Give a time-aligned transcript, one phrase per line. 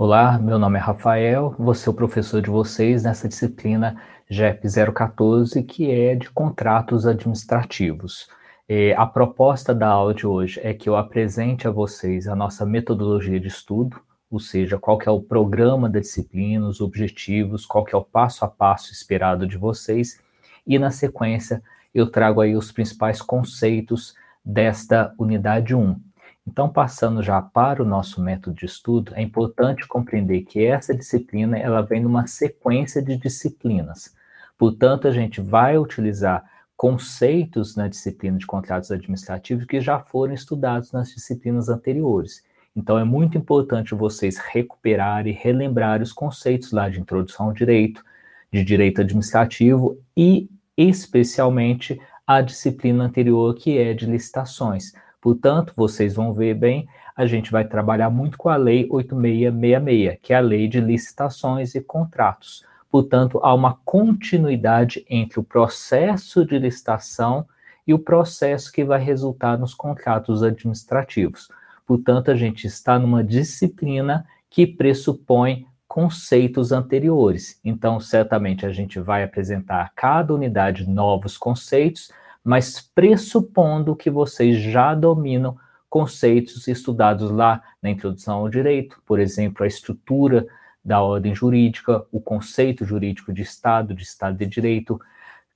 [0.00, 4.00] Olá, meu nome é Rafael, vou ser o professor de vocês nessa disciplina
[4.30, 8.28] GEP 014, que é de contratos administrativos.
[8.68, 12.64] É, a proposta da aula de hoje é que eu apresente a vocês a nossa
[12.64, 14.00] metodologia de estudo,
[14.30, 18.04] ou seja, qual que é o programa da disciplina, os objetivos, qual que é o
[18.04, 20.22] passo a passo esperado de vocês,
[20.64, 21.60] e na sequência
[21.92, 26.07] eu trago aí os principais conceitos desta unidade 1.
[26.50, 31.58] Então, passando já para o nosso método de estudo, é importante compreender que essa disciplina
[31.58, 34.16] ela vem numa sequência de disciplinas.
[34.56, 36.42] Portanto, a gente vai utilizar
[36.74, 42.42] conceitos na disciplina de contratos administrativos que já foram estudados nas disciplinas anteriores.
[42.74, 48.02] Então, é muito importante vocês recuperarem e relembrar os conceitos lá de introdução ao direito,
[48.50, 54.94] de direito administrativo e, especialmente, a disciplina anterior, que é de licitações
[55.28, 60.32] Portanto, vocês vão ver bem, a gente vai trabalhar muito com a Lei 8666, que
[60.32, 62.64] é a Lei de Licitações e Contratos.
[62.90, 67.46] Portanto, há uma continuidade entre o processo de licitação
[67.86, 71.50] e o processo que vai resultar nos contratos administrativos.
[71.86, 77.60] Portanto, a gente está numa disciplina que pressupõe conceitos anteriores.
[77.62, 82.10] Então, certamente a gente vai apresentar a cada unidade novos conceitos,
[82.48, 85.54] mas pressupondo que vocês já dominam
[85.86, 90.46] conceitos estudados lá na introdução ao direito, por exemplo, a estrutura
[90.82, 94.98] da ordem jurídica, o conceito jurídico de Estado, de Estado de Direito,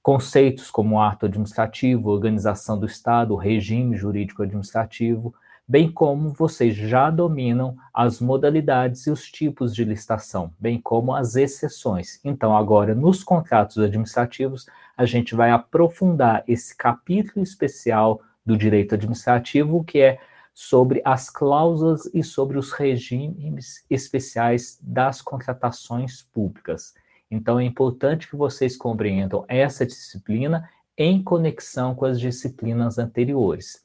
[0.02, 5.34] conceitos como ato administrativo, organização do Estado, regime jurídico administrativo,
[5.66, 11.36] bem como vocês já dominam as modalidades e os tipos de licitação, bem como as
[11.36, 12.20] exceções.
[12.24, 19.84] Então, agora, nos contratos administrativos, a gente vai aprofundar esse capítulo especial do direito administrativo,
[19.84, 20.18] que é
[20.54, 26.94] sobre as cláusulas e sobre os regimes especiais das contratações públicas.
[27.30, 30.68] Então, é importante que vocês compreendam essa disciplina
[30.98, 33.82] em conexão com as disciplinas anteriores.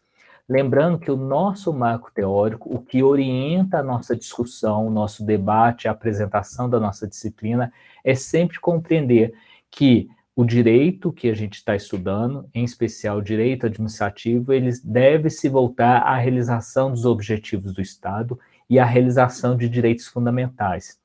[0.50, 5.88] Lembrando que o nosso marco teórico, o que orienta a nossa discussão, o nosso debate,
[5.88, 7.72] a apresentação da nossa disciplina,
[8.02, 9.34] é sempre compreender
[9.70, 15.30] que o direito que a gente está estudando, em especial o direito administrativo, ele deve
[15.30, 20.98] se voltar à realização dos objetivos do Estado e à realização de direitos fundamentais.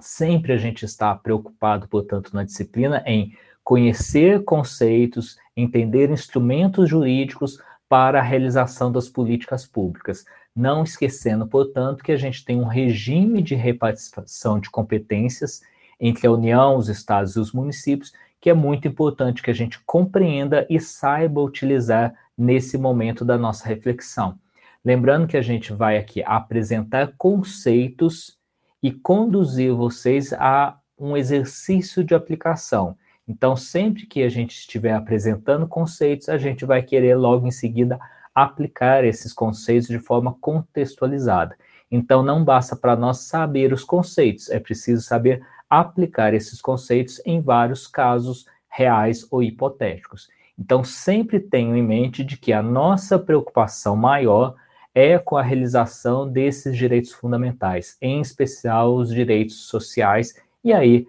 [0.00, 7.58] Sempre a gente está preocupado, portanto, na disciplina em conhecer conceitos, entender instrumentos jurídicos
[7.92, 10.24] para a realização das políticas públicas,
[10.56, 15.60] não esquecendo, portanto, que a gente tem um regime de repartição de competências
[16.00, 18.10] entre a União, os estados e os municípios,
[18.40, 23.68] que é muito importante que a gente compreenda e saiba utilizar nesse momento da nossa
[23.68, 24.38] reflexão.
[24.82, 28.38] Lembrando que a gente vai aqui apresentar conceitos
[28.82, 32.96] e conduzir vocês a um exercício de aplicação.
[33.26, 37.98] Então, sempre que a gente estiver apresentando conceitos, a gente vai querer logo em seguida
[38.34, 41.56] aplicar esses conceitos de forma contextualizada.
[41.90, 47.40] Então, não basta para nós saber os conceitos, é preciso saber aplicar esses conceitos em
[47.40, 50.28] vários casos reais ou hipotéticos.
[50.58, 54.54] Então, sempre tenho em mente de que a nossa preocupação maior
[54.94, 61.08] é com a realização desses direitos fundamentais, em especial os direitos sociais, e aí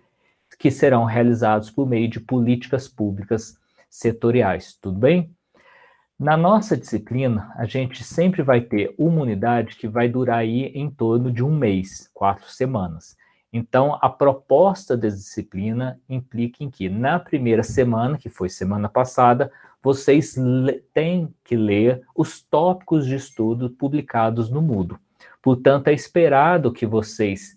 [0.64, 3.60] que serão realizados por meio de políticas públicas
[3.90, 5.30] setoriais, tudo bem?
[6.18, 10.90] Na nossa disciplina, a gente sempre vai ter uma unidade que vai durar aí em
[10.90, 13.18] torno de um mês, quatro semanas.
[13.52, 19.52] Então, a proposta da disciplina implica em que, na primeira semana, que foi semana passada,
[19.84, 20.34] vocês
[20.94, 24.98] têm que ler os tópicos de estudo publicados no Moodle.
[25.42, 27.54] Portanto, é esperado que vocês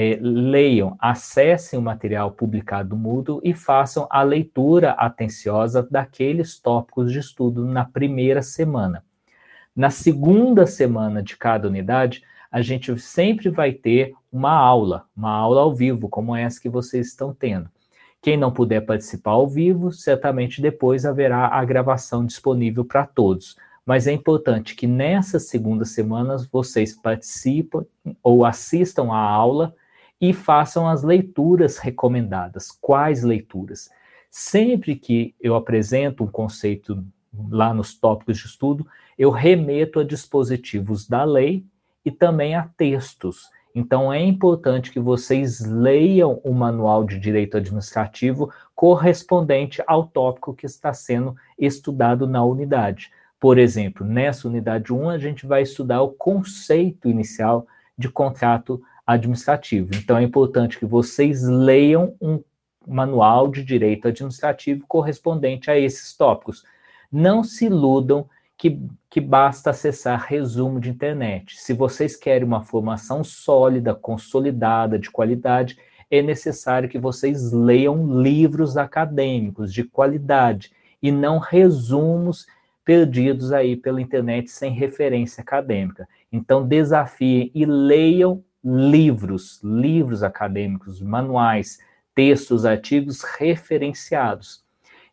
[0.00, 7.10] é, leiam, acessem o material publicado no Moodle e façam a leitura atenciosa daqueles tópicos
[7.10, 9.04] de estudo na primeira semana.
[9.74, 15.62] Na segunda semana de cada unidade, a gente sempre vai ter uma aula, uma aula
[15.62, 17.68] ao vivo, como essa que vocês estão tendo.
[18.22, 23.56] Quem não puder participar ao vivo, certamente depois haverá a gravação disponível para todos.
[23.84, 27.84] Mas é importante que nessas segundas semanas vocês participem
[28.22, 29.74] ou assistam à aula
[30.20, 32.70] e façam as leituras recomendadas.
[32.70, 33.88] Quais leituras?
[34.30, 37.04] Sempre que eu apresento um conceito
[37.50, 38.86] lá nos tópicos de estudo,
[39.18, 41.64] eu remeto a dispositivos da lei
[42.04, 43.48] e também a textos.
[43.74, 50.66] Então é importante que vocês leiam o manual de direito administrativo correspondente ao tópico que
[50.66, 53.10] está sendo estudado na unidade.
[53.38, 57.66] Por exemplo, nessa unidade 1, a gente vai estudar o conceito inicial
[57.96, 59.94] de contrato administrativo.
[59.94, 62.44] Então é importante que vocês leiam um
[62.86, 66.62] manual de direito administrativo correspondente a esses tópicos.
[67.10, 68.78] Não se iludam que,
[69.08, 71.58] que basta acessar resumo de internet.
[71.58, 75.78] Se vocês querem uma formação sólida, consolidada, de qualidade,
[76.10, 80.70] é necessário que vocês leiam livros acadêmicos de qualidade
[81.02, 82.46] e não resumos
[82.84, 86.06] perdidos aí pela internet sem referência acadêmica.
[86.30, 91.78] Então, desafiem e leiam livros, livros acadêmicos, manuais,
[92.14, 94.62] textos, artigos referenciados.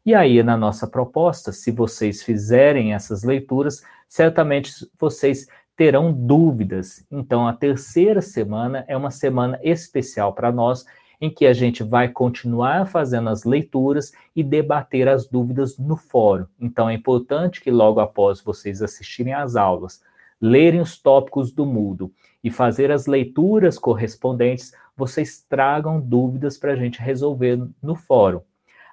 [0.05, 7.05] E aí, na nossa proposta, se vocês fizerem essas leituras, certamente vocês terão dúvidas.
[7.09, 10.85] Então, a terceira semana é uma semana especial para nós,
[11.19, 16.45] em que a gente vai continuar fazendo as leituras e debater as dúvidas no fórum.
[16.59, 20.01] Então, é importante que logo após vocês assistirem às aulas,
[20.41, 22.11] lerem os tópicos do Moodle
[22.45, 28.39] e fazer as leituras correspondentes, vocês tragam dúvidas para a gente resolver no fórum.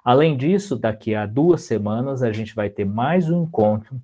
[0.03, 4.01] Além disso, daqui a duas semanas, a gente vai ter mais um encontro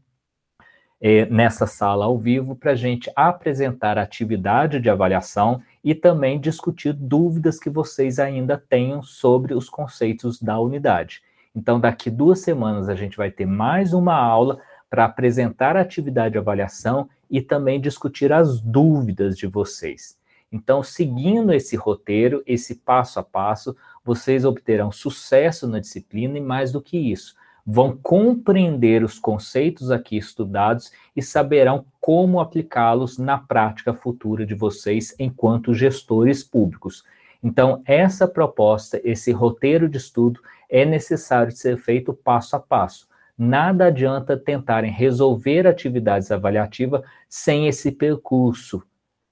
[1.02, 6.40] é, nessa sala ao vivo para a gente apresentar a atividade de avaliação e também
[6.40, 11.24] discutir dúvidas que vocês ainda tenham sobre os conceitos da unidade.
[11.56, 16.34] Então, daqui duas semanas, a gente vai ter mais uma aula para apresentar a atividade
[16.34, 20.18] de avaliação e também discutir as dúvidas de vocês.
[20.52, 26.72] Então, seguindo esse roteiro, esse passo a passo, vocês obterão sucesso na disciplina e mais
[26.72, 33.94] do que isso, vão compreender os conceitos aqui estudados e saberão como aplicá-los na prática
[33.94, 37.04] futura de vocês enquanto gestores públicos.
[37.44, 43.08] Então, essa proposta, esse roteiro de estudo é necessário ser feito passo a passo.
[43.42, 48.84] Nada adianta tentarem resolver atividades avaliativas sem esse percurso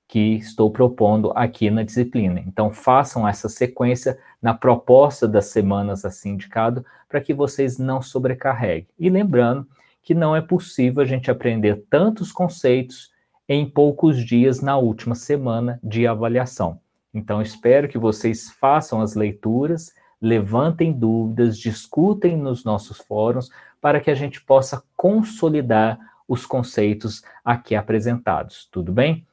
[0.07, 2.39] que estou propondo aqui na disciplina.
[2.47, 8.87] Então, façam essa sequência na proposta das semanas assim indicado, para que vocês não sobrecarreguem.
[8.97, 9.67] E lembrando
[10.01, 13.11] que não é possível a gente aprender tantos conceitos
[13.49, 16.79] em poucos dias na última semana de avaliação.
[17.13, 19.91] Então, espero que vocês façam as leituras,
[20.21, 23.49] levantem dúvidas, discutem nos nossos fóruns,
[23.79, 28.67] para que a gente possa consolidar os conceitos aqui apresentados.
[28.71, 29.25] Tudo bem?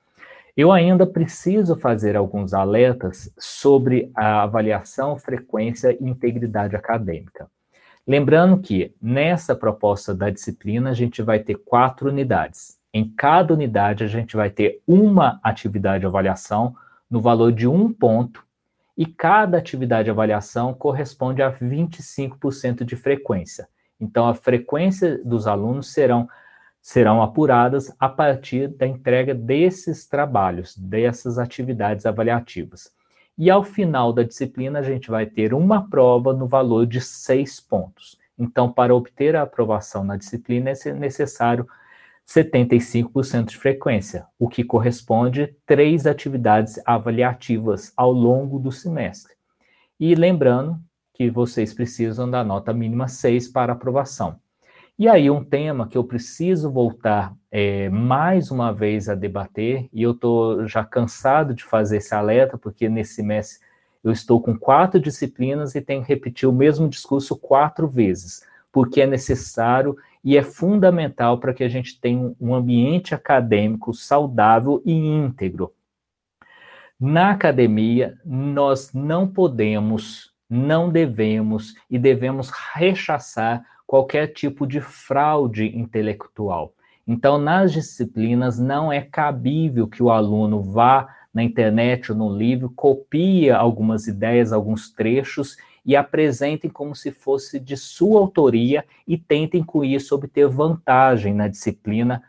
[0.56, 7.50] Eu ainda preciso fazer alguns alertas sobre a avaliação, frequência e integridade acadêmica.
[8.06, 12.78] Lembrando que nessa proposta da disciplina a gente vai ter quatro unidades.
[12.92, 16.76] Em cada unidade a gente vai ter uma atividade de avaliação
[17.10, 18.44] no valor de um ponto
[18.96, 23.68] e cada atividade de avaliação corresponde a 25% de frequência.
[24.00, 26.28] Então a frequência dos alunos serão
[26.80, 32.92] serão apuradas a partir da entrega desses trabalhos, dessas atividades avaliativas.
[33.38, 37.58] E ao final da disciplina, a gente vai ter uma prova no valor de seis
[37.58, 38.18] pontos.
[38.38, 41.66] Então, para obter a aprovação na disciplina, é necessário
[42.26, 49.34] 75% de frequência, o que corresponde a três atividades avaliativas ao longo do semestre.
[50.00, 50.80] E lembrando
[51.12, 54.38] que vocês precisam da nota mínima 6 para aprovação.
[54.98, 60.02] E aí, um tema que eu preciso voltar é, mais uma vez a debater, e
[60.02, 63.60] eu estou já cansado de fazer esse alerta, porque nesse mês
[64.04, 69.00] eu estou com quatro disciplinas e tenho que repetir o mesmo discurso quatro vezes, porque
[69.00, 74.92] é necessário e é fundamental para que a gente tenha um ambiente acadêmico saudável e
[74.92, 75.72] íntegro.
[76.98, 86.72] Na academia, nós não podemos, não devemos e devemos rechaçar qualquer tipo de fraude intelectual.
[87.06, 92.72] Então, nas disciplinas, não é cabível que o aluno vá na internet ou no livro,
[92.74, 99.62] copie algumas ideias, alguns trechos e apresentem como se fosse de sua autoria e tentem
[99.62, 102.22] com isso obter vantagem na disciplina,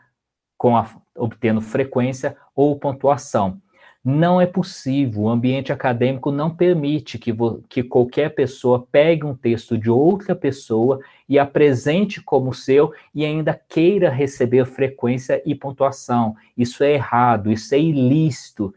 [0.58, 3.60] com a, obtendo frequência ou pontuação.
[4.08, 7.34] Não é possível, o ambiente acadêmico não permite que,
[7.68, 13.60] que qualquer pessoa pegue um texto de outra pessoa e apresente como seu e ainda
[13.68, 16.36] queira receber frequência e pontuação.
[16.56, 18.72] Isso é errado, isso é ilícito,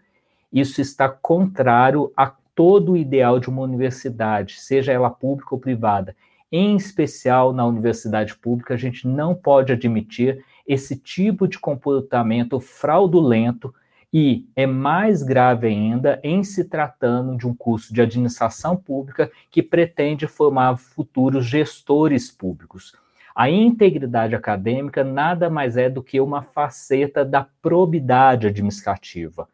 [0.51, 2.25] isso está contrário a
[2.59, 6.13] todo o ideal de uma universidade, seja ela pública ou privada.
[6.51, 13.73] Em especial na universidade pública, a gente não pode admitir esse tipo de comportamento fraudulento
[14.11, 19.63] e é mais grave ainda em se tratando de um curso de administração pública que
[19.63, 22.93] pretende formar futuros gestores públicos.
[23.33, 29.47] A integridade acadêmica nada mais é do que uma faceta da probidade administrativa.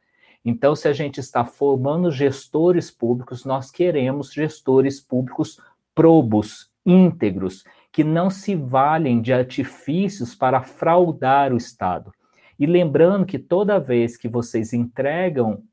[0.46, 5.60] Então, se a gente está formando gestores públicos, nós queremos gestores públicos
[5.96, 12.14] probos, íntegros, que não se valem de artifícios para fraudar o Estado.
[12.60, 15.64] E lembrando que toda vez que vocês entregam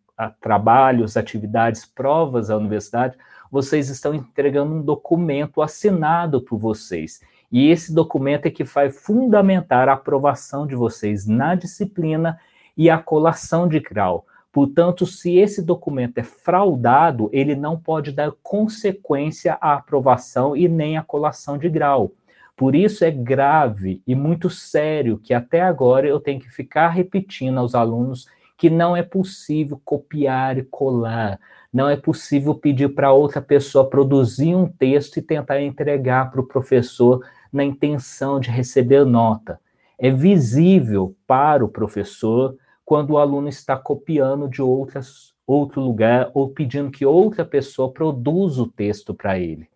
[0.40, 3.16] trabalhos, atividades, provas à universidade,
[3.50, 7.20] vocês estão entregando um documento assinado por vocês.
[7.50, 12.38] E esse documento é que vai fundamentar a aprovação de vocês na disciplina
[12.76, 14.24] e a colação de grau.
[14.52, 20.98] Portanto, se esse documento é fraudado, ele não pode dar consequência à aprovação e nem
[20.98, 22.12] à colação de grau.
[22.54, 27.58] Por isso é grave e muito sério que até agora eu tenho que ficar repetindo
[27.58, 28.26] aos alunos
[28.58, 31.40] que não é possível copiar e colar,
[31.72, 36.46] não é possível pedir para outra pessoa produzir um texto e tentar entregar para o
[36.46, 39.58] professor na intenção de receber nota.
[39.98, 42.54] É visível para o professor
[42.92, 48.64] quando o aluno está copiando de outras, outro lugar ou pedindo que outra pessoa produza
[48.64, 49.66] o texto para ele.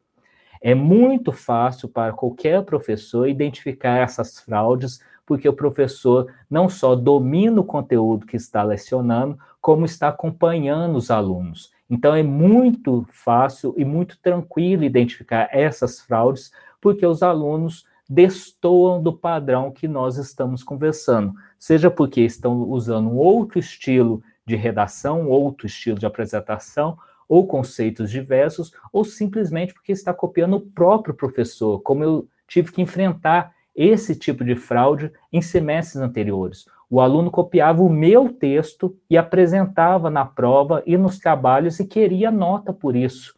[0.60, 7.58] É muito fácil para qualquer professor identificar essas fraudes, porque o professor não só domina
[7.58, 11.72] o conteúdo que está lecionando, como está acompanhando os alunos.
[11.88, 19.12] Então é muito fácil e muito tranquilo identificar essas fraudes, porque os alunos destoam do
[19.12, 25.98] padrão que nós estamos conversando, seja porque estão usando outro estilo de redação, outro estilo
[25.98, 26.96] de apresentação,
[27.28, 32.80] ou conceitos diversos, ou simplesmente porque está copiando o próprio professor, como eu tive que
[32.80, 36.64] enfrentar esse tipo de fraude em semestres anteriores.
[36.88, 42.30] O aluno copiava o meu texto e apresentava na prova e nos trabalhos e queria
[42.30, 43.34] nota por isso.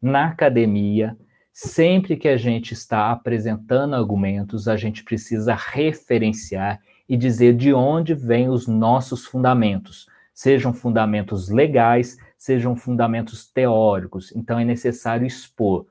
[0.00, 1.16] Na academia,
[1.58, 8.12] Sempre que a gente está apresentando argumentos, a gente precisa referenciar e dizer de onde
[8.12, 14.36] vêm os nossos fundamentos, sejam fundamentos legais, sejam fundamentos teóricos.
[14.36, 15.86] Então é necessário expor.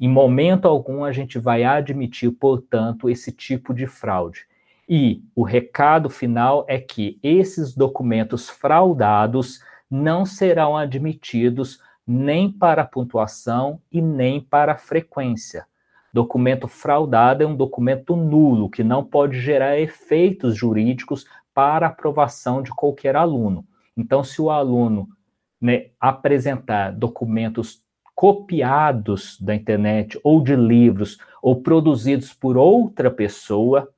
[0.00, 4.46] Em momento algum a gente vai admitir, portanto, esse tipo de fraude.
[4.88, 9.60] E o recado final é que esses documentos fraudados
[9.90, 11.78] não serão admitidos
[12.12, 15.64] nem para pontuação e nem para frequência.
[16.12, 21.24] Documento fraudado é um documento nulo, que não pode gerar efeitos jurídicos
[21.54, 23.64] para aprovação de qualquer aluno.
[23.96, 25.06] Então, se o aluno
[25.60, 27.80] né, apresentar documentos
[28.12, 33.88] copiados da internet ou de livros ou produzidos por outra pessoa,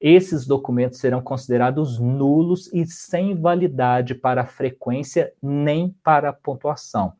[0.00, 7.12] esses documentos serão considerados nulos e sem validade para frequência nem para pontuação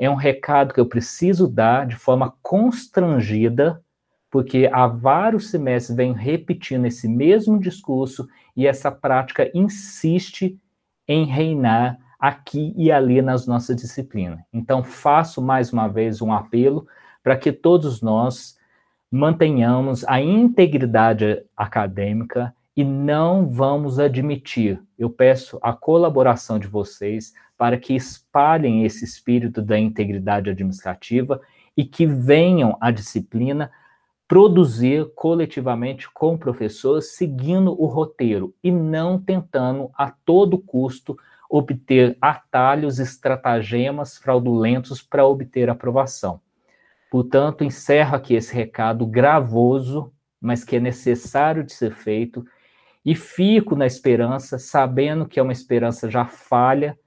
[0.00, 3.84] é um recado que eu preciso dar de forma constrangida,
[4.30, 8.26] porque há vários semestres venho repetindo esse mesmo discurso
[8.56, 10.58] e essa prática insiste
[11.06, 14.40] em reinar aqui e ali nas nossas disciplinas.
[14.50, 16.86] Então, faço mais uma vez um apelo
[17.22, 18.58] para que todos nós
[19.10, 24.80] mantenhamos a integridade acadêmica e não vamos admitir.
[24.98, 31.40] Eu peço a colaboração de vocês para que espalhem esse espírito da integridade administrativa
[31.76, 33.70] e que venham à disciplina
[34.26, 41.18] produzir coletivamente com o professor, seguindo o roteiro e não tentando a todo custo
[41.50, 46.40] obter atalhos, estratagemas fraudulentos para obter aprovação.
[47.10, 52.46] Portanto, encerro aqui esse recado gravoso, mas que é necessário de ser feito,
[53.04, 56.98] e fico na esperança, sabendo que é uma esperança já falha,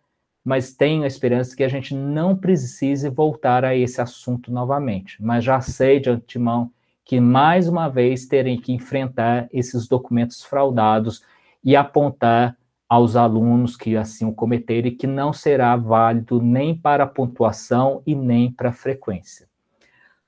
[0.44, 5.22] mas tenho a esperança que a gente não precise voltar a esse assunto novamente.
[5.24, 6.72] Mas já sei de antemão
[7.06, 11.24] que mais uma vez terem que enfrentar esses documentos fraudados
[11.64, 12.58] e apontar
[12.88, 18.14] aos alunos que assim o cometerem que não será válido nem para a pontuação e
[18.14, 19.48] nem para frequência.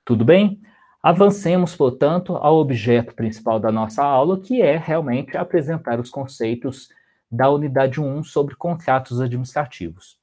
[0.04, 0.60] Tudo bem?
[1.08, 6.88] Avancemos, portanto, ao objeto principal da nossa aula, que é realmente apresentar os conceitos
[7.30, 10.18] da unidade 1 sobre contratos administrativos.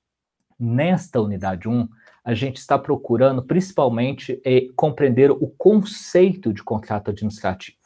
[0.59, 1.87] Nesta unidade 1,
[2.21, 7.77] a gente está procurando principalmente é, compreender o conceito de contrato administrativo.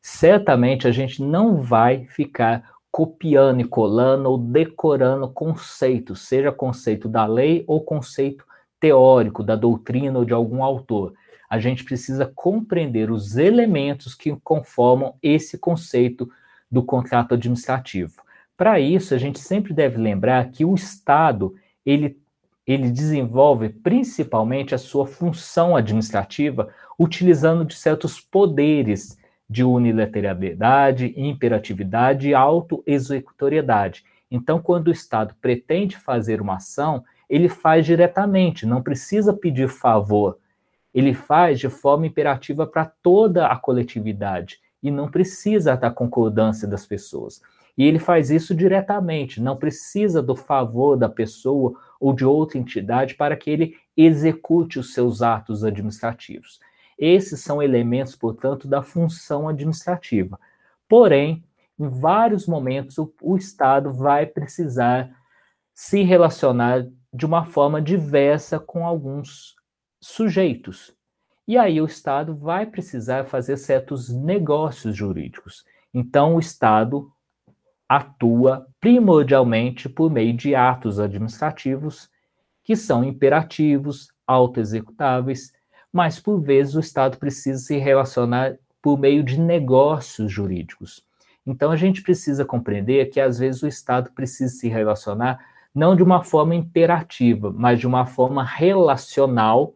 [0.00, 7.26] Certamente a gente não vai ficar copiando e colando ou decorando conceitos, seja conceito da
[7.26, 8.46] lei ou conceito
[8.80, 11.12] teórico da doutrina ou de algum autor.
[11.50, 16.30] A gente precisa compreender os elementos que conformam esse conceito
[16.70, 18.22] do contrato administrativo.
[18.56, 21.54] Para isso, a gente sempre deve lembrar que o Estado
[21.84, 22.16] ele,
[22.64, 32.34] ele desenvolve principalmente a sua função administrativa utilizando de certos poderes de unilateralidade, imperatividade e
[32.34, 34.04] autoexecutoriedade.
[34.30, 40.38] Então, quando o Estado pretende fazer uma ação, ele faz diretamente, não precisa pedir favor.
[40.94, 46.86] Ele faz de forma imperativa para toda a coletividade e não precisa da concordância das
[46.86, 47.40] pessoas.
[47.76, 53.14] E ele faz isso diretamente, não precisa do favor da pessoa ou de outra entidade
[53.14, 56.60] para que ele execute os seus atos administrativos.
[56.98, 60.38] Esses são elementos, portanto, da função administrativa.
[60.88, 61.42] Porém,
[61.78, 65.10] em vários momentos, o, o Estado vai precisar
[65.72, 69.56] se relacionar de uma forma diversa com alguns
[70.00, 70.94] sujeitos.
[71.46, 75.64] E aí o Estado vai precisar fazer certos negócios jurídicos.
[75.92, 77.10] Então, o Estado
[77.88, 82.08] atua primordialmente por meio de atos administrativos
[82.62, 85.52] que são imperativos, autoexecutáveis,
[85.92, 91.04] mas por vezes o Estado precisa se relacionar por meio de negócios jurídicos.
[91.44, 96.02] Então a gente precisa compreender que às vezes o Estado precisa se relacionar não de
[96.02, 99.74] uma forma imperativa, mas de uma forma relacional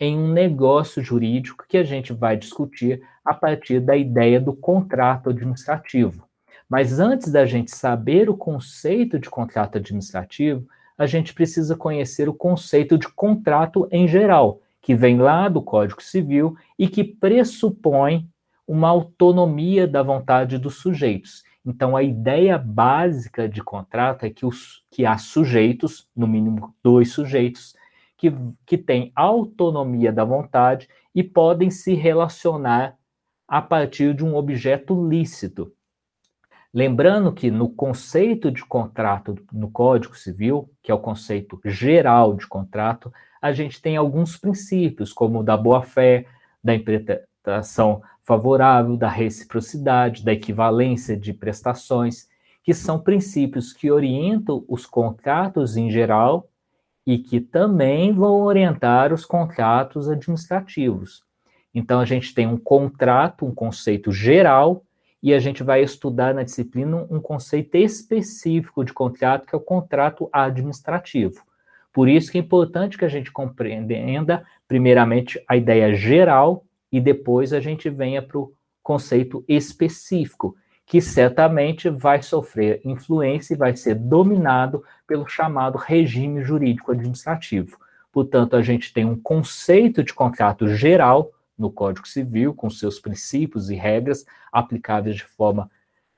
[0.00, 5.28] em um negócio jurídico que a gente vai discutir a partir da ideia do contrato
[5.28, 6.26] administrativo.
[6.66, 10.66] Mas antes da gente saber o conceito de contrato administrativo,
[10.96, 16.02] a gente precisa conhecer o conceito de contrato em geral, que vem lá do Código
[16.02, 18.26] Civil e que pressupõe
[18.66, 21.42] uma autonomia da vontade dos sujeitos.
[21.66, 27.12] Então, a ideia básica de contrato é que, os, que há sujeitos, no mínimo dois
[27.12, 27.74] sujeitos,
[28.20, 28.30] que,
[28.66, 32.94] que têm autonomia da vontade e podem se relacionar
[33.48, 35.72] a partir de um objeto lícito.
[36.72, 42.46] Lembrando que no conceito de contrato no Código Civil, que é o conceito geral de
[42.46, 43.10] contrato,
[43.40, 46.26] a gente tem alguns princípios, como o da boa-fé,
[46.62, 52.28] da interpretação favorável, da reciprocidade, da equivalência de prestações,
[52.62, 56.49] que são princípios que orientam os contratos em geral
[57.10, 61.24] e que também vão orientar os contratos administrativos.
[61.74, 64.84] Então, a gente tem um contrato, um conceito geral,
[65.20, 69.60] e a gente vai estudar na disciplina um conceito específico de contrato, que é o
[69.60, 71.42] contrato administrativo.
[71.92, 77.52] Por isso que é importante que a gente compreenda, primeiramente, a ideia geral e depois
[77.52, 78.52] a gente venha para o
[78.84, 80.54] conceito específico,
[80.90, 87.78] que certamente vai sofrer influência e vai ser dominado pelo chamado regime jurídico administrativo.
[88.10, 93.70] Portanto, a gente tem um conceito de contrato geral no Código Civil, com seus princípios
[93.70, 95.70] e regras aplicáveis de forma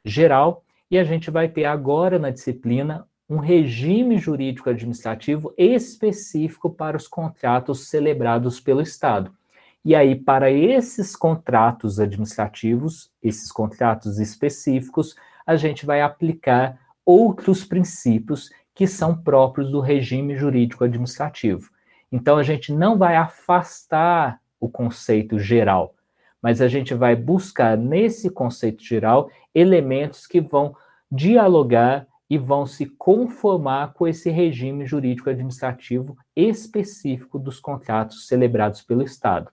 [0.07, 6.97] geral, e a gente vai ter agora na disciplina um regime jurídico administrativo específico para
[6.97, 9.37] os contratos celebrados pelo Estado.
[9.85, 18.51] E aí, para esses contratos administrativos, esses contratos específicos, a gente vai aplicar outros princípios
[18.75, 21.69] que são próprios do regime jurídico administrativo.
[22.13, 25.95] Então, a gente não vai afastar o conceito geral,
[26.41, 30.77] mas a gente vai buscar nesse conceito geral elementos que vão
[31.11, 39.03] dialogar e vão se conformar com esse regime jurídico administrativo específico dos contratos celebrados pelo
[39.03, 39.51] Estado.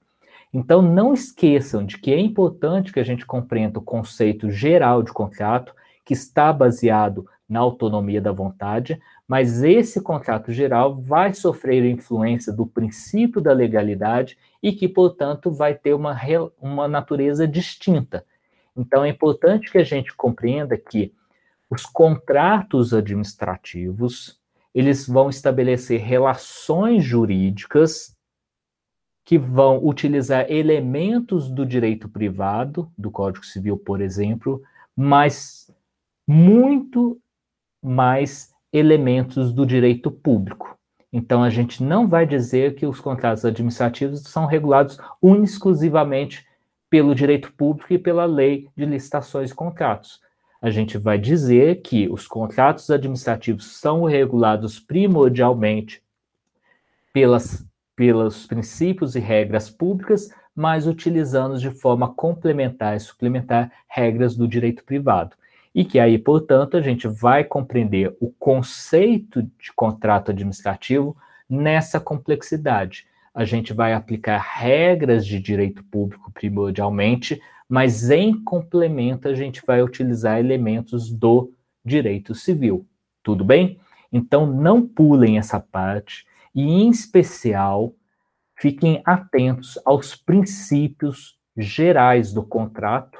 [0.53, 5.13] Então, não esqueçam de que é importante que a gente compreenda o conceito geral de
[5.13, 12.51] contrato, que está baseado na autonomia da vontade, mas esse contrato geral vai sofrer influência
[12.51, 16.19] do princípio da legalidade e que, portanto, vai ter uma,
[16.59, 18.25] uma natureza distinta.
[18.75, 21.13] Então, é importante que a gente compreenda que
[21.69, 24.39] os contratos administrativos,
[24.73, 28.17] eles vão estabelecer relações jurídicas
[29.29, 34.59] que vão utilizar elementos do direito privado, do Código Civil, por exemplo,
[34.95, 35.71] mas
[36.27, 37.21] muito
[37.79, 40.75] mais elementos do direito público.
[41.13, 44.97] Então, a gente não vai dizer que os contratos administrativos são regulados
[45.43, 46.43] exclusivamente
[46.89, 50.19] pelo direito público e pela lei de licitações e contratos.
[50.59, 56.01] A gente vai dizer que os contratos administrativos são regulados primordialmente
[57.13, 57.68] pelas
[57.99, 64.85] pelos princípios e regras públicas, mas utilizando de forma complementar e suplementar regras do direito
[64.85, 65.35] privado.
[65.75, 71.17] E que aí, portanto, a gente vai compreender o conceito de contrato administrativo
[71.49, 73.05] nessa complexidade.
[73.35, 79.83] A gente vai aplicar regras de direito público primordialmente, mas em complemento a gente vai
[79.83, 81.51] utilizar elementos do
[81.83, 82.87] direito civil.
[83.21, 83.77] Tudo bem?
[84.09, 87.93] Então não pulem essa parte e, em especial,
[88.57, 93.19] fiquem atentos aos princípios gerais do contrato,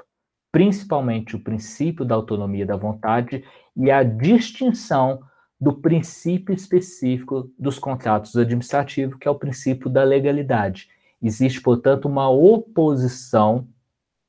[0.51, 3.43] principalmente o princípio da autonomia da vontade
[3.75, 5.21] e a distinção
[5.59, 10.87] do princípio específico dos contratos administrativos, que é o princípio da legalidade.
[11.21, 13.67] Existe, portanto, uma oposição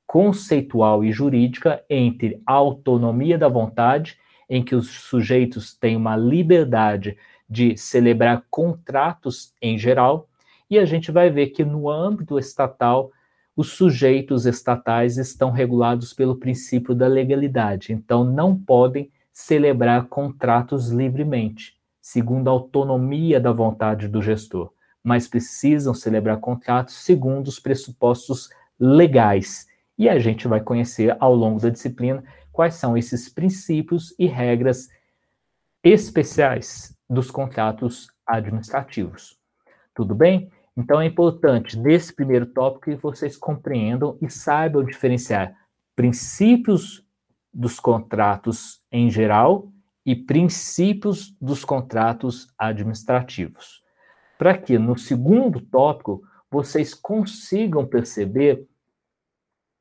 [0.06, 7.16] conceitual e jurídica entre a autonomia da vontade, em que os sujeitos têm uma liberdade
[7.50, 10.28] de celebrar contratos em geral,
[10.70, 13.10] e a gente vai ver que no âmbito estatal,
[13.56, 21.76] os sujeitos estatais estão regulados pelo princípio da legalidade, então não podem celebrar contratos livremente,
[22.00, 29.66] segundo a autonomia da vontade do gestor, mas precisam celebrar contratos segundo os pressupostos legais.
[29.98, 34.88] E a gente vai conhecer ao longo da disciplina quais são esses princípios e regras
[35.82, 39.36] especiais dos contratos administrativos.
[39.92, 40.48] Tudo bem?
[40.76, 45.56] Então é importante, nesse primeiro tópico, que vocês compreendam e saibam diferenciar
[45.96, 47.04] princípios
[47.52, 49.72] dos contratos em geral
[50.06, 53.82] e princípios dos contratos administrativos.
[54.38, 58.66] Para que no segundo tópico vocês consigam perceber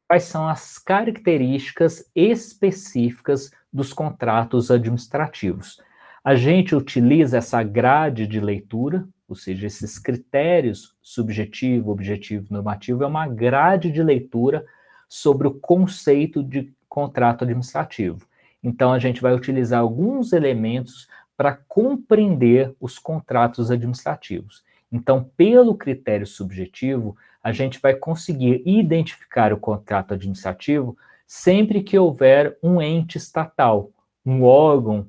[0.08, 5.80] quais são as características específicas dos contratos administrativos.
[6.24, 13.08] A gente utiliza essa grade de leitura, ou seja, esses critérios subjetivo, objetivo, normativo, é
[13.08, 14.66] uma grade de leitura
[15.08, 18.28] sobre o conceito de contrato administrativo.
[18.62, 24.64] Então, a gente vai utilizar alguns elementos para compreender os contratos administrativos.
[24.92, 32.58] Então, pelo critério subjetivo, a gente vai conseguir identificar o contrato administrativo sempre que houver
[32.62, 33.92] um ente estatal,
[34.26, 35.08] um órgão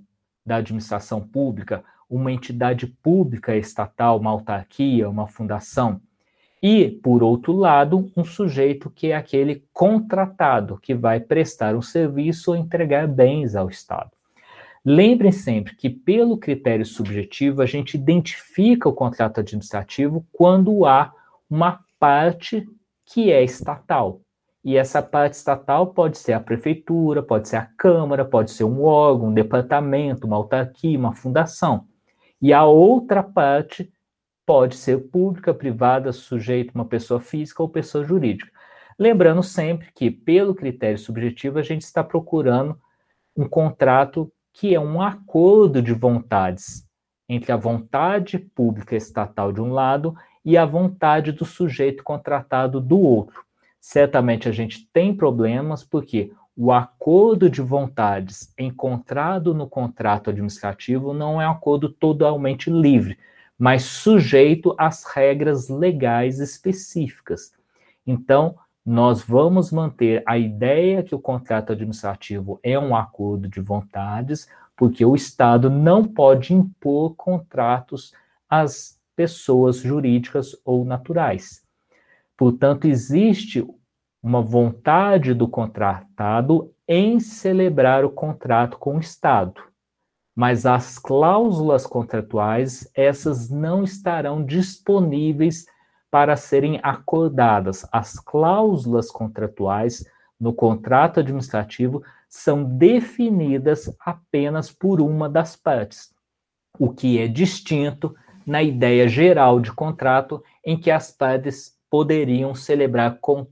[0.51, 6.01] da administração pública, uma entidade pública estatal, uma autarquia, uma fundação.
[6.61, 12.51] E, por outro lado, um sujeito que é aquele contratado, que vai prestar um serviço
[12.51, 14.11] ou entregar bens ao Estado.
[14.85, 21.13] Lembrem sempre que, pelo critério subjetivo, a gente identifica o contrato administrativo quando há
[21.49, 22.67] uma parte
[23.05, 24.21] que é estatal.
[24.62, 28.83] E essa parte estatal pode ser a prefeitura, pode ser a Câmara, pode ser um
[28.83, 31.87] órgão, um departamento, uma autarquia, uma fundação.
[32.42, 33.90] E a outra parte
[34.44, 38.51] pode ser pública, privada, sujeito uma pessoa física ou pessoa jurídica.
[38.99, 42.79] Lembrando sempre que, pelo critério subjetivo, a gente está procurando
[43.37, 46.87] um contrato que é um acordo de vontades
[47.29, 52.99] entre a vontade pública estatal de um lado e a vontade do sujeito contratado do
[52.99, 53.44] outro.
[53.81, 61.40] Certamente a gente tem problemas porque o acordo de vontades encontrado no contrato administrativo não
[61.40, 63.19] é um acordo totalmente livre,
[63.59, 67.53] mas sujeito às regras legais específicas.
[68.07, 74.49] Então, nós vamos manter a ideia que o contrato administrativo é um acordo de vontades,
[74.77, 78.12] porque o Estado não pode impor contratos
[78.49, 81.62] às pessoas jurídicas ou naturais.
[82.40, 83.62] Portanto, existe
[84.22, 89.61] uma vontade do contratado em celebrar o contrato com o Estado.
[90.35, 95.66] Mas as cláusulas contratuais, essas não estarão disponíveis
[96.11, 97.87] para serem acordadas.
[97.92, 100.03] As cláusulas contratuais
[100.40, 106.11] no contrato administrativo são definidas apenas por uma das partes,
[106.79, 113.18] o que é distinto na ideia geral de contrato em que as partes poderiam celebrar
[113.20, 113.46] com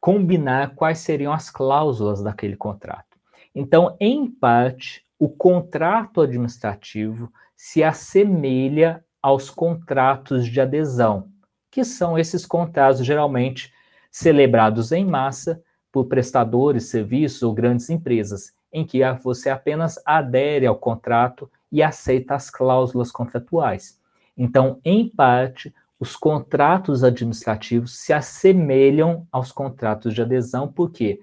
[0.00, 3.18] combinar quais seriam as cláusulas daquele contrato.
[3.52, 11.28] Então, em parte, o contrato administrativo se assemelha aos contratos de adesão,
[11.70, 13.72] que são esses contratos geralmente
[14.10, 20.76] celebrados em massa por prestadores, serviços ou grandes empresas, em que você apenas adere ao
[20.76, 23.98] contrato e aceita as cláusulas contratuais.
[24.36, 31.20] Então, em parte, os contratos administrativos se assemelham aos contratos de adesão, porque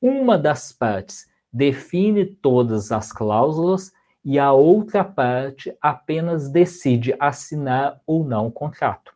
[0.00, 3.92] uma das partes define todas as cláusulas
[4.24, 9.14] e a outra parte apenas decide assinar ou não o contrato.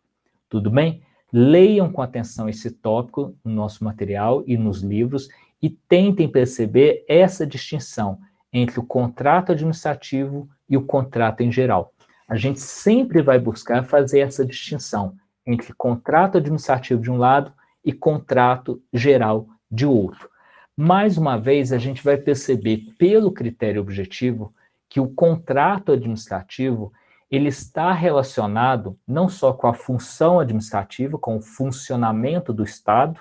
[0.48, 1.02] Tudo bem?
[1.32, 5.28] Leiam com atenção esse tópico no nosso material e nos livros
[5.60, 8.18] e tentem perceber essa distinção
[8.52, 11.93] entre o contrato administrativo e o contrato em geral
[12.28, 17.52] a gente sempre vai buscar fazer essa distinção entre contrato administrativo de um lado
[17.84, 20.28] e contrato geral de outro.
[20.76, 24.54] Mais uma vez, a gente vai perceber pelo critério objetivo
[24.88, 26.92] que o contrato administrativo
[27.30, 33.20] ele está relacionado não só com a função administrativa, com o funcionamento do Estado,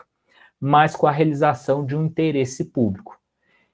[0.59, 3.19] mas com a realização de um interesse público.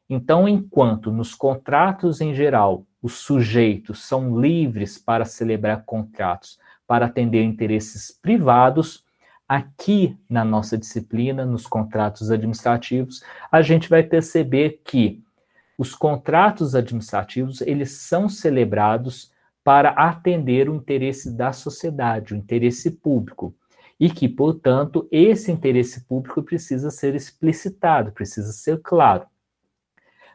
[0.10, 6.58] Então, enquanto nos contratos em geral os sujeitos são livres para celebrar contratos
[6.90, 9.06] para atender interesses privados,
[9.48, 15.22] aqui na nossa disciplina, nos contratos administrativos, a gente vai perceber que
[15.78, 19.32] os contratos administrativos, eles são celebrados
[19.64, 23.54] para atender o interesse da sociedade, o interesse público,
[24.00, 29.28] e que, portanto, esse interesse público precisa ser explicitado, precisa ser claro.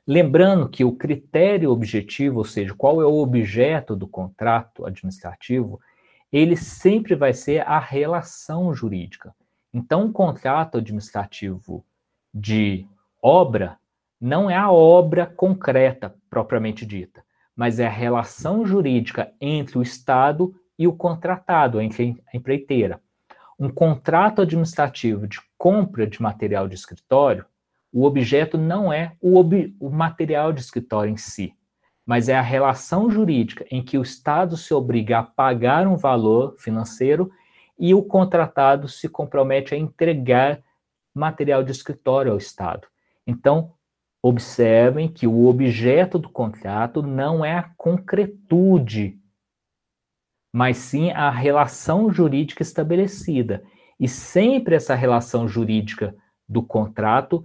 [0.07, 5.81] Lembrando que o critério objetivo, ou seja, qual é o objeto do contrato administrativo,
[6.31, 9.35] ele sempre vai ser a relação jurídica.
[9.73, 11.85] Então, um contrato administrativo
[12.33, 12.87] de
[13.23, 13.79] obra
[14.21, 17.25] não é a obra concreta propriamente dita,
[17.57, 23.01] mas é a relação jurídica entre o Estado e o contratado, entre a empreiteira.
[23.59, 27.47] Um contrato administrativo de compra de material de escritório
[27.95, 31.55] o objeto não é o, ob o material de escritório em si,
[32.05, 36.57] mas é a relação jurídica em que o Estado se obriga a pagar um valor
[36.59, 37.31] financeiro
[37.79, 40.61] e o contratado se compromete a entregar
[41.15, 42.89] material de escritório ao Estado.
[43.25, 43.73] Então,
[44.21, 49.21] observem que o objeto do contrato não é a concretude,
[50.53, 53.63] mas sim a relação jurídica estabelecida.
[54.01, 56.13] E sempre essa relação jurídica
[56.49, 57.45] do contrato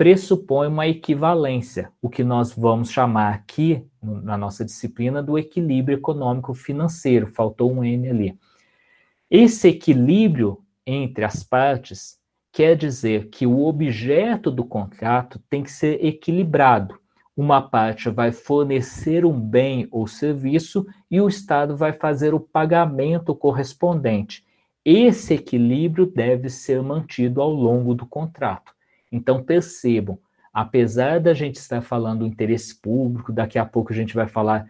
[0.00, 7.26] pressupõe uma equivalência, o que nós vamos chamar aqui, na nossa disciplina, do equilíbrio econômico-financeiro.
[7.26, 8.38] Faltou um N ali.
[9.30, 12.18] Esse equilíbrio entre as partes
[12.50, 16.98] quer dizer que o objeto do contrato tem que ser equilibrado.
[17.36, 23.34] Uma parte vai fornecer um bem ou serviço e o Estado vai fazer o pagamento
[23.34, 24.46] correspondente.
[24.82, 28.79] Esse equilíbrio deve ser mantido ao longo do contrato.
[29.10, 30.18] Então percebam,
[30.52, 34.66] apesar da gente estar falando do interesse público, daqui a pouco a gente vai falar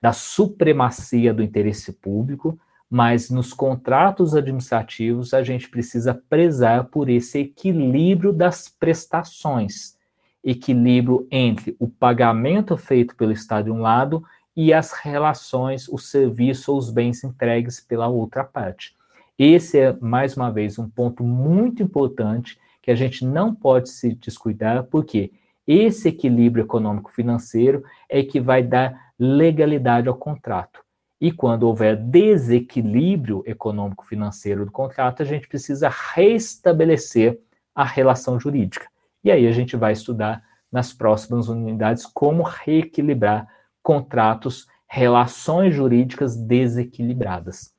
[0.00, 2.58] da supremacia do interesse público,
[2.90, 9.96] mas nos contratos administrativos a gente precisa prezar por esse equilíbrio das prestações,
[10.42, 14.24] equilíbrio entre o pagamento feito pelo Estado de um lado
[14.56, 18.96] e as relações, o serviço ou os bens entregues pela outra parte.
[19.38, 24.14] Esse é, mais uma vez, um ponto muito importante que a gente não pode se
[24.14, 25.30] descuidar, porque
[25.66, 30.80] esse equilíbrio econômico-financeiro é que vai dar legalidade ao contrato.
[31.20, 37.38] E quando houver desequilíbrio econômico-financeiro do contrato, a gente precisa restabelecer
[37.74, 38.86] a relação jurídica.
[39.22, 43.46] E aí a gente vai estudar nas próximas unidades como reequilibrar
[43.82, 47.70] contratos, relações jurídicas desequilibradas.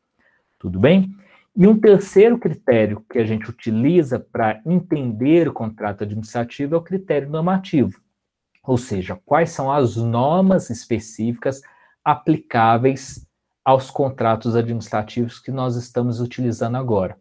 [0.59, 1.09] Tudo bem?
[1.55, 6.81] E um terceiro critério que a gente utiliza para entender o contrato administrativo é o
[6.81, 7.99] critério normativo,
[8.63, 11.61] ou seja, quais são as normas específicas
[12.03, 13.27] aplicáveis
[13.65, 17.17] aos contratos administrativos que nós estamos utilizando agora.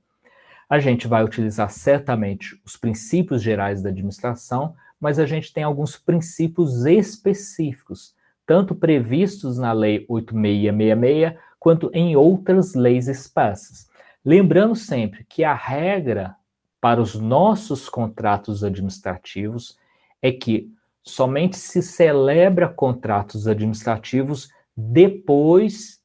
[0.69, 5.97] A gente vai utilizar certamente os princípios gerais da administração, mas a gente tem alguns
[5.97, 8.15] princípios específicos,
[8.47, 13.88] tanto previstos na Lei 8666 quanto em outras leis esparsas.
[14.29, 16.37] Lembrando sempre que a regra
[16.83, 19.79] para os nossos contratos administrativos
[20.21, 20.71] é que
[21.03, 26.03] somente se celebra contratos administrativos depois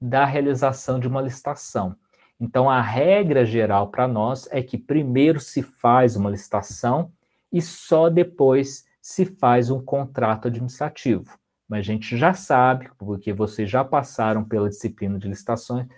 [0.00, 1.96] da realização de uma licitação.
[2.38, 7.10] Então, a regra geral para nós é que primeiro se faz uma licitação
[7.52, 11.36] e só depois se faz um contrato administrativo.
[11.68, 15.88] Mas a gente já sabe, porque vocês já passaram pela disciplina de licitações,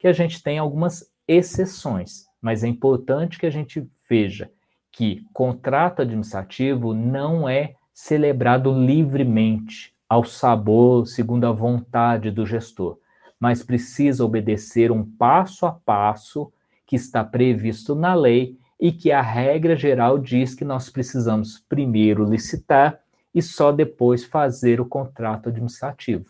[0.00, 4.50] que a gente tem algumas exceções, mas é importante que a gente veja
[4.90, 12.98] que contrato administrativo não é celebrado livremente, ao sabor, segundo a vontade do gestor,
[13.38, 16.52] mas precisa obedecer um passo a passo
[16.84, 22.24] que está previsto na lei e que a regra geral diz que nós precisamos primeiro
[22.24, 22.98] licitar
[23.34, 26.26] e só depois fazer o contrato administrativo.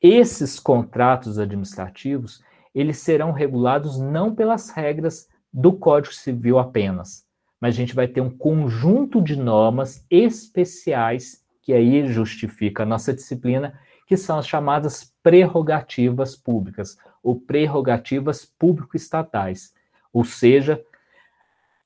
[0.00, 2.42] Esses contratos administrativos,
[2.74, 7.26] eles serão regulados não pelas regras do Código Civil apenas,
[7.60, 13.12] mas a gente vai ter um conjunto de normas especiais que aí justifica a nossa
[13.12, 19.72] disciplina, que são as chamadas prerrogativas públicas ou prerrogativas público-estatais,
[20.12, 20.82] ou seja,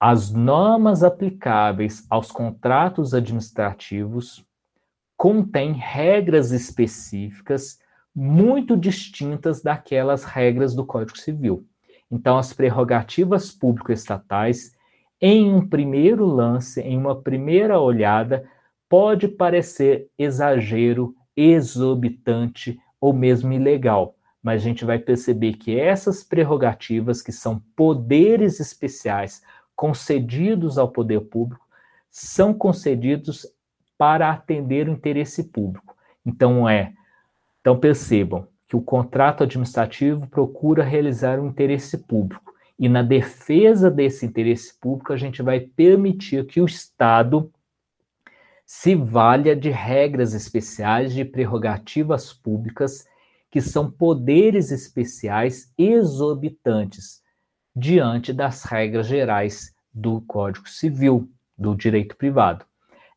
[0.00, 4.44] as normas aplicáveis aos contratos administrativos
[5.16, 7.78] contêm regras específicas
[8.16, 11.66] muito distintas daquelas regras do Código Civil.
[12.10, 14.72] Então, as prerrogativas público-estatais,
[15.20, 18.48] em um primeiro lance, em uma primeira olhada,
[18.88, 27.20] pode parecer exagero, exorbitante ou mesmo ilegal, mas a gente vai perceber que essas prerrogativas,
[27.20, 29.42] que são poderes especiais
[29.74, 31.66] concedidos ao poder público,
[32.10, 33.46] são concedidos
[33.98, 35.94] para atender o interesse público.
[36.24, 36.94] Então é,
[37.66, 42.54] então percebam que o contrato administrativo procura realizar um interesse público.
[42.78, 47.52] E na defesa desse interesse público, a gente vai permitir que o Estado
[48.64, 53.04] se valha de regras especiais de prerrogativas públicas,
[53.50, 57.20] que são poderes especiais exorbitantes
[57.74, 62.64] diante das regras gerais do Código Civil, do direito privado.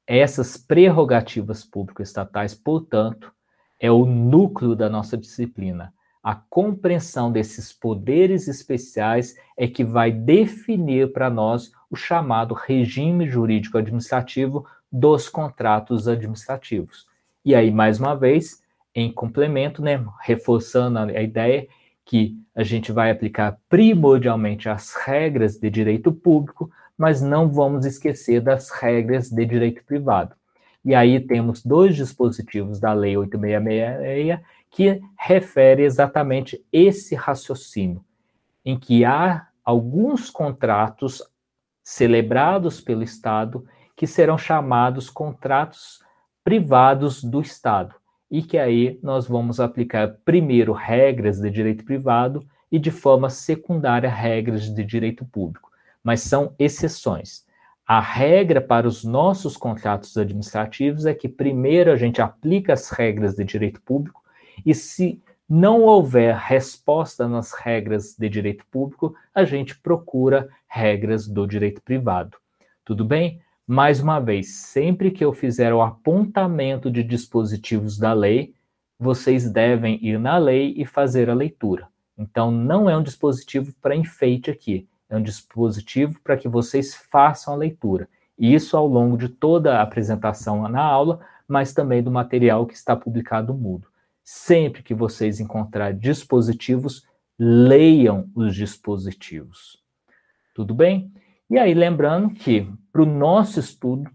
[0.08, 3.32] Essas prerrogativas público-estatais, portanto,
[3.80, 5.94] é o núcleo da nossa disciplina.
[6.22, 13.78] A compreensão desses poderes especiais é que vai definir para nós o chamado regime jurídico
[13.78, 17.08] administrativo dos contratos administrativos.
[17.46, 18.62] E aí, mais uma vez,
[18.94, 21.68] em complemento, né, reforçando a ideia
[22.04, 28.42] que a gente vai aplicar primordialmente as regras de direito público, mas não vamos esquecer
[28.42, 30.36] das regras de direito privado.
[30.84, 34.40] E aí temos dois dispositivos da Lei 8666
[34.72, 38.04] que refere exatamente esse raciocínio,
[38.64, 41.24] em que há alguns contratos
[41.84, 43.66] celebrados pelo Estado
[43.96, 46.04] que serão chamados contratos
[46.44, 47.96] privados do Estado,
[48.30, 54.10] e que aí nós vamos aplicar primeiro regras de direito privado e de forma secundária
[54.10, 55.70] regras de direito público
[56.04, 57.46] mas são exceções.
[57.90, 63.34] A regra para os nossos contratos administrativos é que primeiro a gente aplica as regras
[63.34, 64.22] de direito público
[64.64, 71.48] e se não houver resposta nas regras de direito público, a gente procura regras do
[71.48, 72.38] direito privado.
[72.86, 73.42] Tudo bem?
[73.66, 78.54] Mais uma vez, sempre que eu fizer o apontamento de dispositivos da lei,
[79.00, 81.88] vocês devem ir na lei e fazer a leitura.
[82.16, 87.54] Então, não é um dispositivo para enfeite aqui é um dispositivo para que vocês façam
[87.54, 88.08] a leitura.
[88.38, 92.96] Isso ao longo de toda a apresentação na aula, mas também do material que está
[92.96, 93.90] publicado no Moodle.
[94.24, 97.06] Sempre que vocês encontrarem dispositivos,
[97.38, 99.82] leiam os dispositivos.
[100.54, 101.12] Tudo bem?
[101.50, 104.10] E aí, lembrando que para o nosso estudo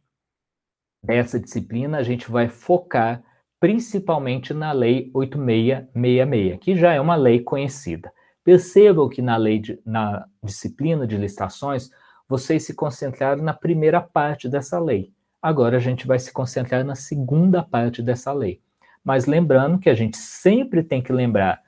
[1.02, 3.22] dessa disciplina, a gente vai focar
[3.58, 8.12] principalmente na Lei 8666, que já é uma lei conhecida.
[8.44, 11.90] Percebam que na lei de, na disciplina de licitações,
[12.28, 15.12] vocês se concentraram na primeira parte dessa lei.
[15.40, 18.60] Agora a gente vai se concentrar na segunda parte dessa lei.
[19.02, 21.62] Mas lembrando que a gente sempre tem que lembrar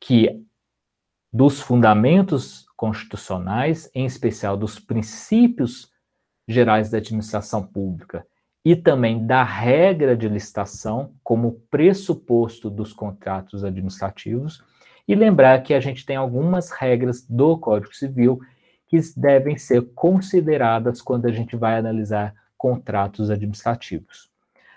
[0.00, 0.42] que
[1.32, 5.90] dos fundamentos constitucionais, em especial dos princípios
[6.46, 8.26] gerais da administração pública
[8.64, 14.62] e também da regra de licitação como pressuposto dos contratos administrativos,
[15.08, 18.40] e lembrar que a gente tem algumas regras do Código Civil
[18.86, 24.30] que devem ser consideradas quando a gente vai analisar contratos administrativos.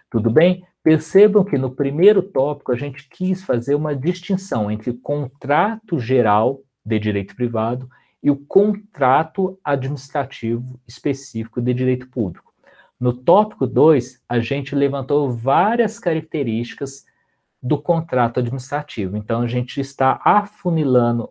[0.10, 0.66] Tudo bem?
[0.82, 6.98] Percebam que no primeiro tópico a gente quis fazer uma distinção entre contrato geral de
[6.98, 7.90] direito privado
[8.24, 12.54] e o contrato administrativo específico de direito público.
[13.00, 17.06] No tópico 2, a gente levantou várias características
[17.62, 19.16] do contrato administrativo.
[19.16, 21.30] Então, a gente está afunilando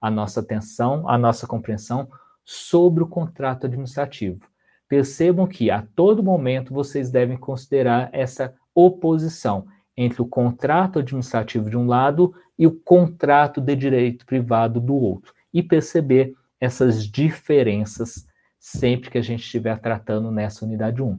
[0.00, 2.08] a nossa atenção, a nossa compreensão
[2.44, 4.40] sobre o contrato administrativo.
[4.88, 9.66] Percebam que a todo momento vocês devem considerar essa oposição
[9.96, 15.32] entre o contrato administrativo de um lado e o contrato de direito privado do outro,
[15.52, 18.26] e perceber essas diferenças
[18.58, 21.18] sempre que a gente estiver tratando nessa unidade 1.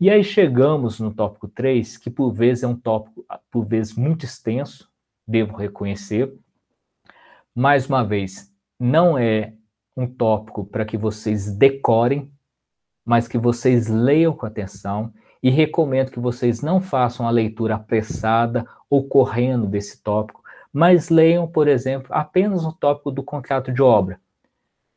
[0.00, 4.24] E aí chegamos no tópico 3, que por vezes é um tópico, por vezes, muito
[4.24, 4.90] extenso,
[5.26, 6.34] devo reconhecer.
[7.54, 9.54] Mais uma vez, não é
[9.96, 12.30] um tópico para que vocês decorem,
[13.04, 18.66] mas que vocês leiam com atenção e recomendo que vocês não façam a leitura apressada
[18.90, 20.42] ou correndo desse tópico,
[20.72, 24.18] mas leiam, por exemplo, apenas o tópico do contrato de obra.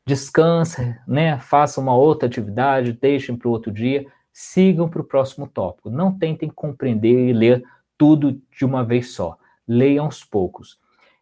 [0.06, 1.38] Descanse, né?
[1.38, 5.90] Faça uma outra atividade, deixem para o outro dia, sigam para o próximo tópico.
[5.90, 7.64] Não tentem compreender e ler
[7.96, 9.36] tudo de uma vez só.
[9.66, 10.78] Leiam aos poucos.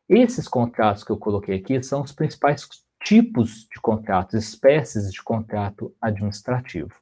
[0.09, 2.69] Esses contratos que eu coloquei aqui são os principais
[3.03, 6.93] tipos de contratos, espécies de contrato administrativo.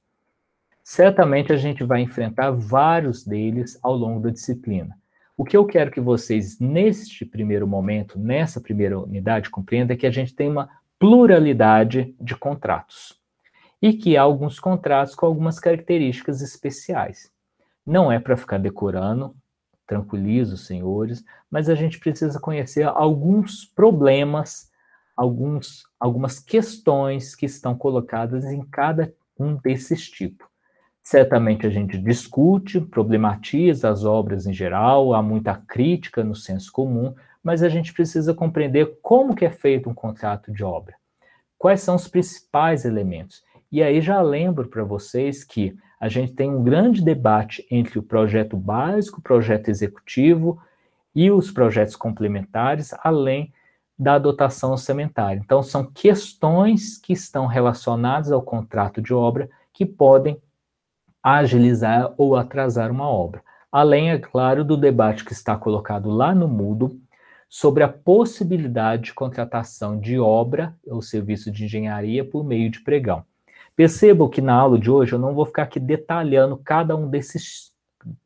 [0.82, 4.96] Certamente a gente vai enfrentar vários deles ao longo da disciplina.
[5.36, 10.06] O que eu quero que vocês, neste primeiro momento, nessa primeira unidade, compreendam é que
[10.06, 13.20] a gente tem uma pluralidade de contratos.
[13.84, 17.30] E que há alguns contratos com algumas características especiais.
[17.84, 19.36] Não é para ficar decorando,
[19.86, 24.70] tranquilizo os senhores, mas a gente precisa conhecer alguns problemas,
[25.14, 30.48] alguns, algumas questões que estão colocadas em cada um desses tipos.
[31.02, 37.14] Certamente a gente discute, problematiza as obras em geral, há muita crítica no senso comum,
[37.42, 40.94] mas a gente precisa compreender como que é feito um contrato de obra.
[41.58, 43.44] Quais são os principais elementos?
[43.74, 48.04] E aí já lembro para vocês que a gente tem um grande debate entre o
[48.04, 50.62] projeto básico, o projeto executivo
[51.12, 53.52] e os projetos complementares, além
[53.98, 55.40] da dotação orçamentária.
[55.44, 60.40] Então, são questões que estão relacionadas ao contrato de obra que podem
[61.20, 63.42] agilizar ou atrasar uma obra.
[63.72, 66.96] Além, é claro, do debate que está colocado lá no Mudo
[67.48, 73.24] sobre a possibilidade de contratação de obra ou serviço de engenharia por meio de pregão.
[73.76, 77.72] Percebam que na aula de hoje eu não vou ficar aqui detalhando cada um desses,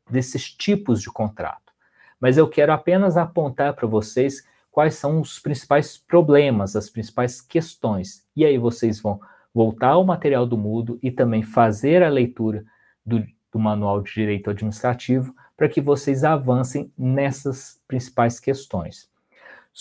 [0.09, 1.73] desses tipos de contrato,
[2.19, 8.23] mas eu quero apenas apontar para vocês quais são os principais problemas, as principais questões.
[8.35, 9.19] E aí vocês vão
[9.53, 12.63] voltar ao material do Mudo e também fazer a leitura
[13.03, 19.09] do, do Manual de Direito Administrativo para que vocês avancem nessas principais questões.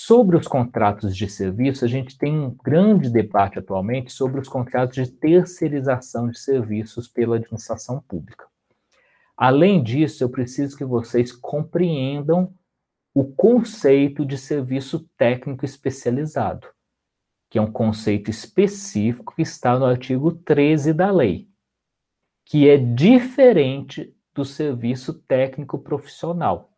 [0.00, 4.94] Sobre os contratos de serviço, a gente tem um grande debate atualmente sobre os contratos
[4.94, 8.46] de terceirização de serviços pela administração pública.
[9.36, 12.54] Além disso, eu preciso que vocês compreendam
[13.12, 16.68] o conceito de serviço técnico especializado,
[17.50, 21.48] que é um conceito específico que está no artigo 13 da lei
[22.44, 26.72] que é diferente do serviço técnico profissional.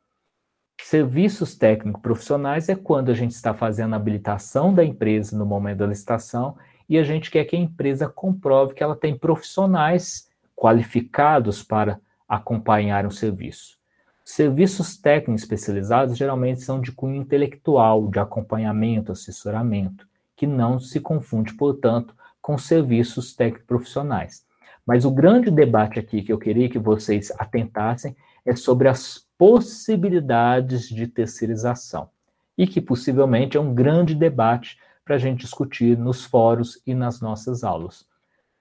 [0.84, 5.78] Serviços técnico profissionais é quando a gente está fazendo a habilitação da empresa no momento
[5.78, 6.56] da licitação
[6.88, 13.06] e a gente quer que a empresa comprove que ela tem profissionais qualificados para acompanhar
[13.06, 13.78] o serviço.
[14.24, 20.06] Serviços técnicos especializados geralmente são de cunho intelectual, de acompanhamento, assessoramento,
[20.36, 24.44] que não se confunde, portanto, com serviços técnicos profissionais.
[24.84, 30.86] Mas o grande debate aqui que eu queria que vocês atentassem é sobre as possibilidades
[30.86, 32.10] de terceirização.
[32.58, 37.22] E que possivelmente é um grande debate para a gente discutir nos fóruns e nas
[37.22, 38.06] nossas aulas.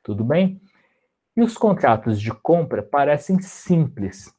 [0.01, 0.61] Tudo bem?
[1.35, 4.33] E os contratos de compra parecem simples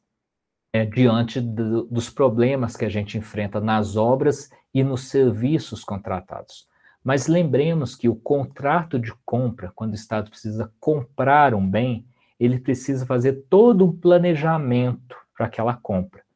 [0.72, 6.66] é, diante do, dos problemas que a gente enfrenta nas obras e nos serviços contratados.
[7.04, 12.06] Mas lembremos que o contrato de compra, quando o Estado precisa comprar um bem,
[12.38, 16.29] ele precisa fazer todo um planejamento para aquela compra.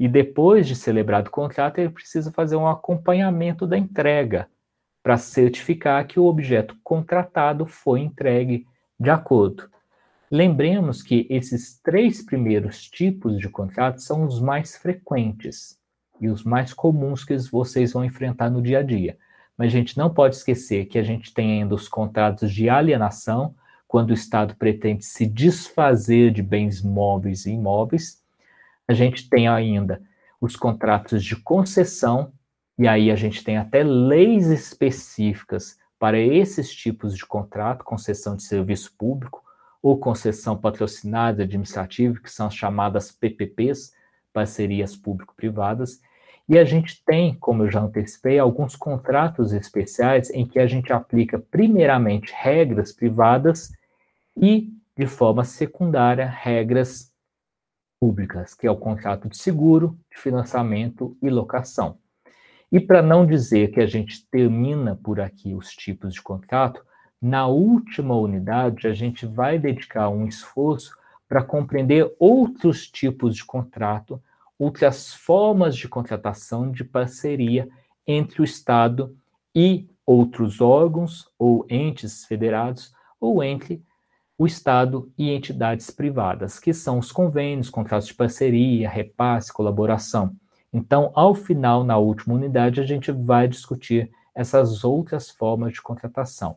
[0.00, 4.48] E depois de celebrado o contrato, ele precisa fazer um acompanhamento da entrega
[5.02, 8.66] para certificar que o objeto contratado foi entregue
[8.98, 9.68] de acordo.
[10.30, 15.78] Lembremos que esses três primeiros tipos de contratos são os mais frequentes
[16.18, 19.18] e os mais comuns que vocês vão enfrentar no dia a dia.
[19.54, 23.54] Mas a gente não pode esquecer que a gente tem ainda os contratos de alienação,
[23.86, 28.22] quando o Estado pretende se desfazer de bens móveis e imóveis.
[28.90, 30.02] A gente tem ainda
[30.40, 32.32] os contratos de concessão,
[32.76, 38.42] e aí a gente tem até leis específicas para esses tipos de contrato, concessão de
[38.42, 39.44] serviço público
[39.80, 43.92] ou concessão patrocinada administrativa, que são chamadas PPPs,
[44.32, 46.00] parcerias público-privadas,
[46.48, 50.92] e a gente tem, como eu já antecipei, alguns contratos especiais em que a gente
[50.92, 53.70] aplica, primeiramente, regras privadas
[54.36, 54.68] e,
[54.98, 57.09] de forma secundária, regras
[58.00, 61.98] públicas, que é o contrato de seguro, de financiamento e locação.
[62.72, 66.82] E para não dizer que a gente termina por aqui os tipos de contrato,
[67.20, 70.96] na última unidade a gente vai dedicar um esforço
[71.28, 74.20] para compreender outros tipos de contrato
[74.60, 77.66] outras formas de contratação de parceria
[78.06, 79.16] entre o Estado
[79.54, 83.82] e outros órgãos ou entes federados, ou entre
[84.40, 90.34] o Estado e entidades privadas, que são os convênios, contratos de parceria, repasse, colaboração.
[90.72, 96.56] Então, ao final, na última unidade, a gente vai discutir essas outras formas de contratação.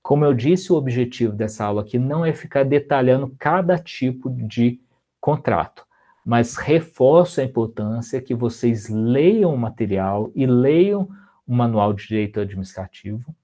[0.00, 4.80] Como eu disse, o objetivo dessa aula aqui não é ficar detalhando cada tipo de
[5.20, 5.84] contrato
[6.24, 11.06] mas reforço a importância que vocês leiam o material e leiam
[11.46, 13.34] o Manual de Direito Administrativo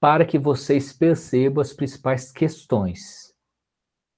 [0.00, 3.34] para que vocês percebam as principais questões.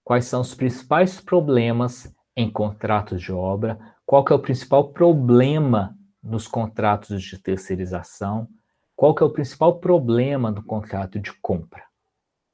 [0.05, 3.79] Quais são os principais problemas em contratos de obra?
[4.07, 8.49] Qual que é o principal problema nos contratos de terceirização?
[8.95, 11.83] Qual que é o principal problema no contrato de compra?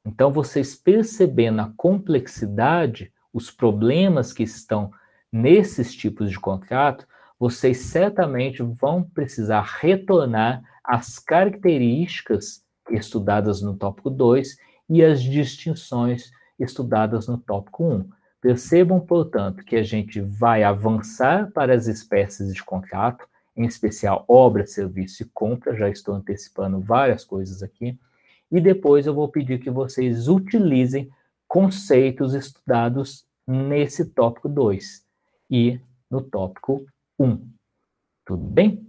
[0.06, 4.90] Então, vocês percebendo a complexidade, os problemas que estão
[5.30, 7.06] nesses tipos de contrato,
[7.38, 14.56] vocês certamente vão precisar retornar às características estudadas no tópico 2
[14.88, 18.08] e as distinções estudadas no tópico 1.
[18.40, 23.26] Percebam, portanto, que a gente vai avançar para as espécies de contrato,
[23.56, 27.98] em especial obra, serviço e compra, já estou antecipando várias coisas aqui,
[28.50, 31.10] e depois eu vou pedir que vocês utilizem
[31.46, 35.04] conceitos estudados nesse tópico 2
[35.50, 35.80] e
[36.10, 36.86] no tópico
[37.18, 37.48] 1.
[38.24, 38.87] Tudo bem?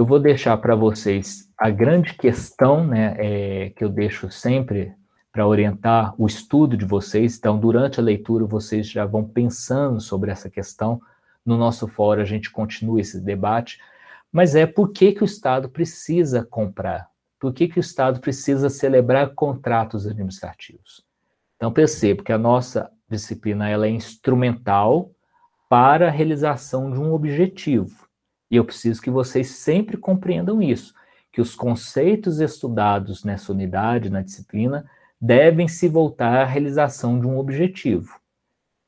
[0.00, 4.94] Eu vou deixar para vocês a grande questão, né, é, que eu deixo sempre
[5.30, 7.36] para orientar o estudo de vocês.
[7.36, 11.02] Então, durante a leitura, vocês já vão pensando sobre essa questão.
[11.44, 13.78] No nosso fórum, a gente continua esse debate.
[14.32, 17.10] Mas é por que, que o Estado precisa comprar?
[17.38, 21.04] Por que, que o Estado precisa celebrar contratos administrativos?
[21.56, 25.10] Então, percebo que a nossa disciplina ela é instrumental
[25.68, 28.08] para a realização de um objetivo.
[28.50, 30.94] E eu preciso que vocês sempre compreendam isso,
[31.32, 34.84] que os conceitos estudados nessa unidade, na disciplina,
[35.20, 38.18] devem se voltar à realização de um objetivo.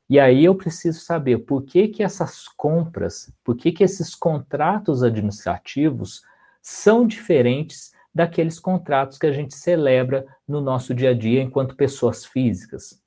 [0.09, 5.03] E aí eu preciso saber por que, que essas compras, por que, que esses contratos
[5.03, 6.23] administrativos
[6.61, 12.25] são diferentes daqueles contratos que a gente celebra no nosso dia a dia enquanto pessoas
[12.25, 13.01] físicas.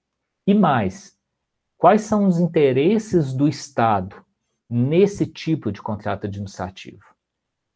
[0.47, 1.15] E mais,
[1.77, 4.24] quais são os interesses do Estado
[4.69, 7.03] nesse tipo de contrato administrativo?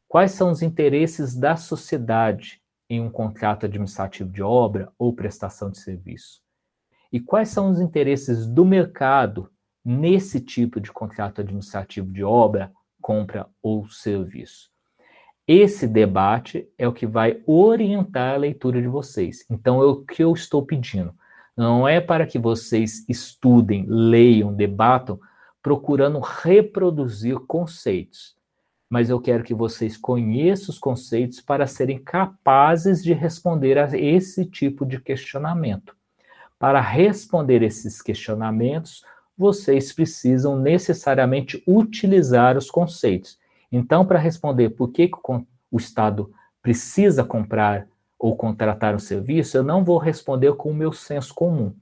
[0.07, 5.79] Quais são os interesses da sociedade em um contrato administrativo de obra ou prestação de
[5.79, 6.41] serviço?
[7.11, 9.51] E quais são os interesses do mercado
[9.85, 12.71] nesse tipo de contrato administrativo de obra,
[13.01, 14.69] compra ou serviço?
[15.47, 19.43] Esse debate é o que vai orientar a leitura de vocês.
[19.49, 21.11] Então, é o que eu estou pedindo.
[21.57, 25.19] Não é para que vocês estudem, leiam, debatam,
[25.61, 28.39] procurando reproduzir conceitos
[28.89, 34.45] mas eu quero que vocês conheçam os conceitos para serem capazes de responder a esse
[34.45, 35.95] tipo de questionamento.
[36.57, 39.05] Para responder esses questionamentos,
[39.37, 43.37] vocês precisam necessariamente utilizar os conceitos.
[43.71, 45.09] Então, para responder por que
[45.71, 47.87] o Estado precisa comprar
[48.17, 51.73] ou contratar um serviço, eu não vou responder com o meu senso comum.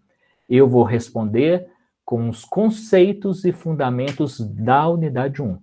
[0.47, 1.67] Eu vou responder
[2.08, 5.60] com os conceitos e fundamentos da unidade 1.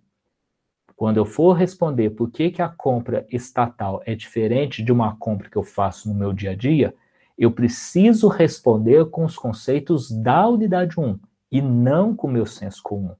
[0.94, 5.48] Quando eu for responder por que, que a compra estatal é diferente de uma compra
[5.48, 6.94] que eu faço no meu dia a dia,
[7.38, 11.18] eu preciso responder com os conceitos da unidade 1
[11.50, 13.16] e não com o meu senso comum.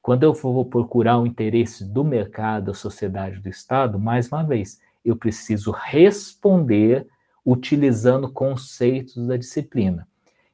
[0.00, 4.80] Quando eu vou procurar o interesse do mercado, da sociedade, do Estado, mais uma vez,
[5.04, 7.06] eu preciso responder
[7.44, 10.08] utilizando conceitos da disciplina.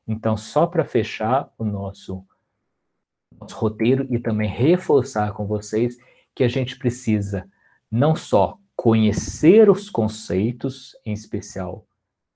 [0.09, 2.27] Então, só para fechar o nosso,
[3.39, 5.99] nosso roteiro e também reforçar com vocês
[6.35, 7.47] que a gente precisa
[7.91, 11.87] não só conhecer os conceitos, em especial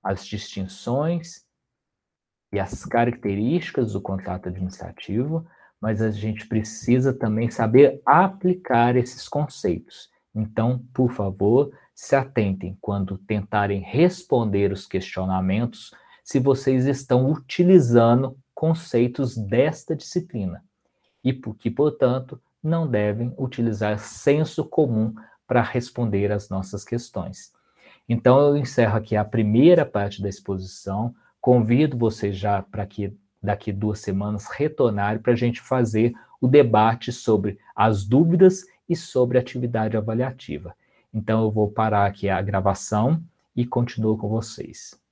[0.03, 1.45] as distinções
[2.51, 5.47] e as características do contrato administrativo,
[5.81, 10.09] mas a gente precisa também saber aplicar esses conceitos.
[10.35, 15.91] Então, por favor, se atentem quando tentarem responder os questionamentos
[16.23, 20.63] se vocês estão utilizando conceitos desta disciplina
[21.23, 25.13] e que, portanto, não devem utilizar senso comum
[25.45, 27.51] para responder às nossas questões.
[28.07, 31.13] Então, eu encerro aqui a primeira parte da exposição.
[31.41, 37.11] Convido vocês já para que daqui duas semanas retornarem para a gente fazer o debate
[37.11, 40.75] sobre as dúvidas e sobre a atividade avaliativa.
[41.13, 43.21] Então, eu vou parar aqui a gravação
[43.55, 45.02] e continuo com vocês.